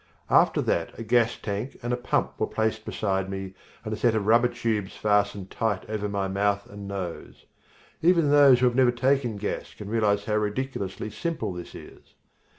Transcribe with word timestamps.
After 0.31 0.63
that 0.63 0.97
a 0.97 1.03
gas 1.03 1.37
tank 1.37 1.77
and 1.83 1.93
a 1.93 1.95
pump 1.95 2.39
were 2.39 2.47
placed 2.47 2.85
beside 2.85 3.29
me 3.29 3.53
and 3.85 3.93
a 3.93 3.95
set 3.95 4.15
of 4.15 4.25
rubber 4.25 4.47
tubes 4.47 4.95
fastened 4.97 5.51
tight 5.51 5.87
over 5.87 6.09
my 6.09 6.27
mouth 6.27 6.65
and 6.67 6.87
nose. 6.87 7.45
Even 8.01 8.31
those 8.31 8.61
who 8.61 8.65
have 8.65 8.73
never 8.73 8.89
taken 8.91 9.37
gas 9.37 9.75
can 9.75 9.89
realize 9.89 10.25
how 10.25 10.37
ridiculously 10.37 11.11
simple 11.11 11.53
this 11.53 11.75
is. 11.75 12.15